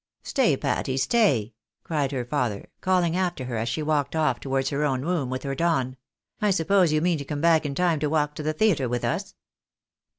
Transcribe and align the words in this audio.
"Stay, 0.33 0.57
Patty, 0.57 0.97
stay," 0.97 1.53
cried 1.83 2.11
her 2.11 2.25
father, 2.25 2.65
calling 2.81 3.15
after 3.15 3.45
her 3.45 3.55
as 3.55 3.69
she 3.69 3.83
walked 3.83 4.15
off 4.15 4.39
towards 4.39 4.69
her 4.71 4.83
own 4.83 5.03
room 5.03 5.29
with 5.29 5.43
her 5.43 5.53
Don;" 5.53 5.95
I 6.41 6.49
suppose 6.49 6.91
yor 6.91 7.03
mean 7.03 7.19
to 7.19 7.23
come 7.23 7.39
back 7.39 7.67
in 7.67 7.75
time 7.75 7.99
to 7.99 8.09
walk 8.09 8.33
to 8.33 8.41
the 8.41 8.53
theatre 8.53 8.89
with 8.89 9.05
us." 9.05 9.35